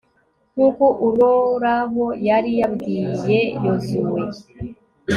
[0.53, 4.19] nk'uko uroraho yari yabibwiye yozuwe